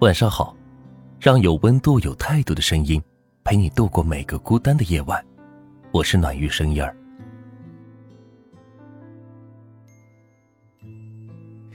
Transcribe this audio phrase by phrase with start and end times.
[0.00, 0.54] 晚上好，
[1.20, 3.00] 让有温度、有态度的声音
[3.44, 5.24] 陪你度过每个孤单的夜晚。
[5.92, 6.94] 我是暖玉声音儿。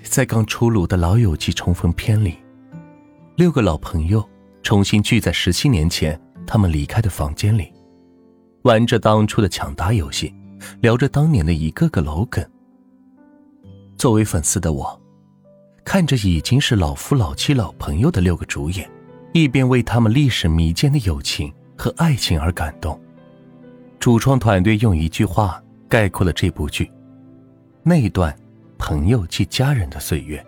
[0.04, 2.38] 在刚出炉的《老友记》重逢篇里，
[3.38, 4.28] 六个老朋友
[4.64, 7.72] 重新聚在十七年前他们离开的房间里，
[8.64, 10.36] 玩着当初的抢答游戏，
[10.82, 12.46] 聊着当年的一个个老梗。
[13.98, 15.02] 作为粉丝的我。
[15.90, 18.88] 看着已经是老夫老妻、老朋友的六个主演，
[19.34, 23.02] 一边为他们历史弥坚的友情和爱情而感动。
[24.00, 26.92] 主创团队用一句话概括了这部剧：
[27.82, 28.32] 那段
[28.78, 30.46] 朋友即家人的岁月。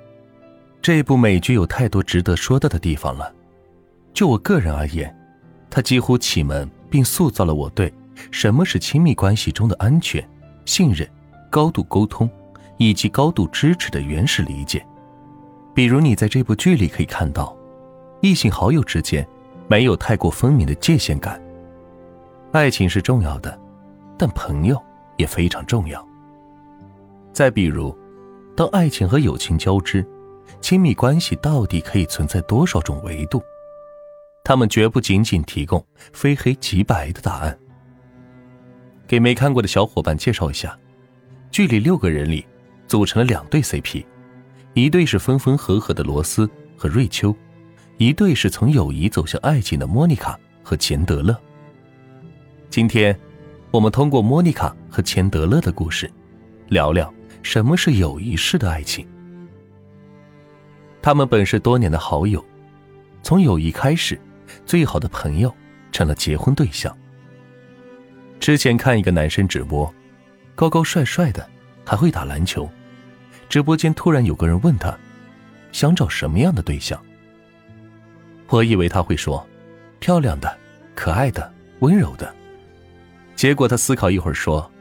[0.80, 3.34] 这部美剧有太多值得说的的地方了。
[4.14, 5.12] 就我个人而言，
[5.72, 7.92] 它几乎启蒙并塑造了我对
[8.30, 10.24] 什么是亲密关系中的安全、
[10.66, 11.10] 信任、
[11.50, 12.30] 高度沟通
[12.78, 14.86] 以及高度支持的原始理解。
[15.74, 17.56] 比如，你在这部剧里可以看到，
[18.22, 19.26] 异性好友之间
[19.68, 21.42] 没有太过分明的界限感。
[22.52, 23.58] 爱情是重要的，
[24.18, 24.82] 但朋友
[25.18, 26.06] 也非常重要。
[27.32, 27.98] 再比如，
[28.56, 30.06] 当爱情和友情交织，
[30.60, 33.42] 亲密关系到底可以存在多少种维度？
[34.44, 37.58] 他们绝不仅仅提供非黑即白的答案。
[39.08, 40.78] 给没看过的小伙伴介绍一下，
[41.50, 42.46] 剧里六个人里
[42.88, 44.04] 组成了两对 CP。
[44.74, 47.36] 一对是分分合合的罗斯和瑞秋，
[47.98, 51.38] 一对是从友谊走向爱情的莫妮卡和钱德勒。
[52.70, 53.18] 今天，
[53.70, 56.10] 我们通过莫妮卡和钱德勒的故事，
[56.70, 59.06] 聊聊什么是友谊式的爱情。
[61.02, 62.44] 他们本是多年的好友，
[63.24, 64.18] 从友谊开始，
[64.66, 65.54] 最好的朋友
[65.92, 66.96] 成了结婚对象。
[68.40, 69.94] 之前看一个男生直播，
[70.56, 71.46] 高高帅帅的，
[71.86, 72.70] 还会打篮球。
[73.52, 74.98] 直播间突然有个人问他，
[75.74, 76.98] 想找什么样的对象？
[78.48, 79.46] 我以为他会说，
[80.00, 80.58] 漂亮的、
[80.96, 82.34] 可爱的、温柔的。
[83.36, 84.72] 结果他思考一会儿说，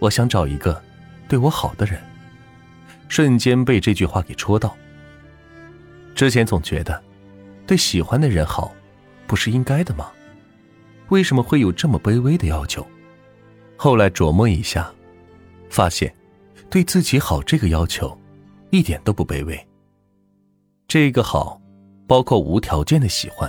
[0.00, 0.82] 我想找一个
[1.28, 2.02] 对我好的人。
[3.06, 4.76] 瞬间被这句话给戳到。
[6.16, 7.00] 之前总觉得，
[7.64, 8.74] 对喜欢的人好，
[9.28, 10.10] 不是应该的吗？
[11.10, 12.84] 为什么会有这么卑微的要求？
[13.76, 14.92] 后来琢磨一下，
[15.70, 16.12] 发现。
[16.74, 18.18] 对自己好这个要求，
[18.70, 19.56] 一点都不卑微。
[20.88, 21.62] 这个好，
[22.08, 23.48] 包括无条件的喜欢，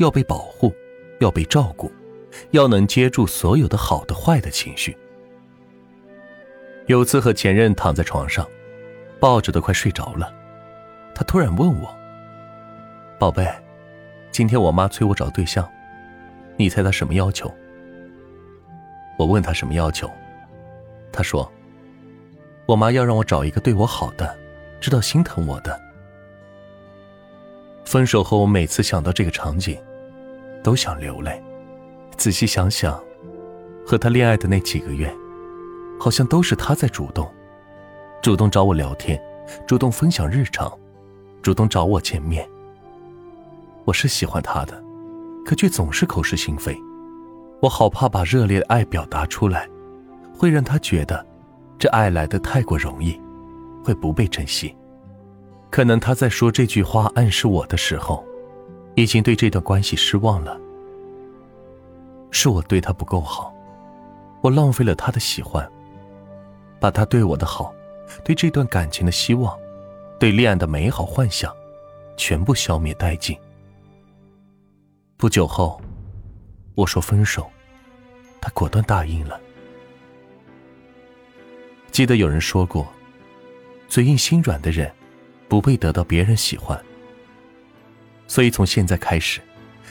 [0.00, 0.70] 要被保护，
[1.18, 1.90] 要被照顾，
[2.50, 4.94] 要能接住所有的好的坏的情绪。
[6.88, 8.46] 有次和前任躺在床上，
[9.18, 10.30] 抱着都快睡着了，
[11.14, 11.88] 他突然问我
[13.18, 13.50] ：“宝贝，
[14.30, 15.66] 今天我妈催我找对象，
[16.58, 17.50] 你猜她什么要求？”
[19.18, 20.06] 我问他什么要求，
[21.10, 21.50] 他说。
[22.66, 24.36] 我妈要让我找一个对我好的，
[24.80, 25.80] 知道心疼我的。
[27.84, 29.78] 分手后，我每次想到这个场景，
[30.64, 31.40] 都想流泪。
[32.16, 33.00] 仔细想想，
[33.86, 35.14] 和他恋爱的那几个月，
[36.00, 37.32] 好像都是他在主动，
[38.20, 39.20] 主动找我聊天，
[39.64, 40.76] 主动分享日常，
[41.42, 42.48] 主动找我见面。
[43.84, 44.82] 我是喜欢他的，
[45.44, 46.76] 可却总是口是心非。
[47.60, 49.68] 我好怕把热烈的爱表达出来，
[50.36, 51.24] 会让他觉得。
[51.78, 53.20] 这爱来的太过容易，
[53.84, 54.74] 会不被珍惜。
[55.70, 58.24] 可能他在说这句话暗示我的时候，
[58.94, 60.58] 已经对这段关系失望了。
[62.30, 63.54] 是我对他不够好，
[64.42, 65.68] 我浪费了他的喜欢，
[66.80, 67.74] 把他对我的好、
[68.24, 69.56] 对这段感情的希望、
[70.18, 71.54] 对恋爱的美好幻想，
[72.16, 73.36] 全部消灭殆尽。
[75.16, 75.80] 不久后，
[76.74, 77.46] 我说分手，
[78.40, 79.40] 他果断答应了。
[81.96, 82.86] 记得有人说过，
[83.88, 84.92] 嘴硬心软的人，
[85.48, 86.78] 不会得到别人喜欢。
[88.28, 89.40] 所以从现在开始，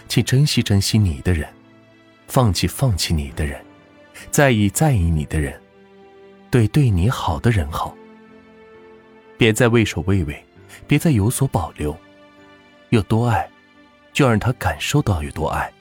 [0.08, 1.52] 请珍惜珍惜你的人，
[2.28, 3.60] 放弃放弃你的人，
[4.30, 5.60] 在意在意你的人，
[6.52, 7.98] 对对你好的人好。
[9.36, 10.46] 别再畏首畏尾，
[10.86, 11.98] 别再有所保留。
[12.90, 13.50] 有多爱，
[14.14, 15.74] 就让他感受到有多爱。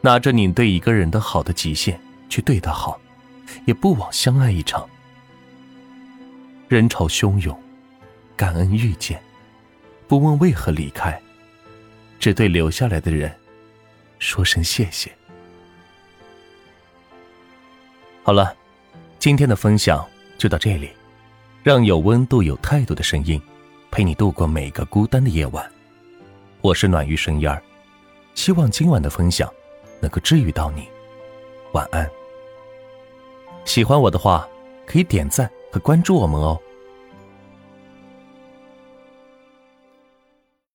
[0.00, 2.00] 拿着你对一个人的好的极限
[2.30, 2.98] 去对他好。
[3.64, 4.88] 也不枉相爱一场。
[6.68, 7.56] 人潮汹涌，
[8.36, 9.22] 感恩遇见，
[10.08, 11.20] 不问为何离开，
[12.18, 13.32] 只对留下来的人
[14.18, 15.10] 说声谢谢。
[18.22, 18.52] 好了，
[19.18, 20.04] 今天的分享
[20.36, 20.90] 就到这里，
[21.62, 23.40] 让有温度、有态度的声音
[23.90, 25.64] 陪你度过每个孤单的夜晚。
[26.60, 27.62] 我是暖玉声音儿，
[28.34, 29.48] 希望今晚的分享
[30.00, 30.88] 能够治愈到你。
[31.72, 32.10] 晚安。
[33.66, 34.48] 喜欢我的话，
[34.86, 36.58] 可以点赞和关注我们哦。